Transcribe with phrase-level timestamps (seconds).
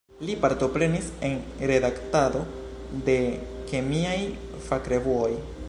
[0.27, 1.35] Li partoprenis en
[1.71, 2.41] redaktado
[3.09, 3.17] de
[3.73, 4.19] kemiaj
[4.71, 5.33] fakrevuoj.